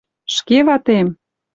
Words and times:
Шке 0.35 0.57
ватем! 0.67 1.07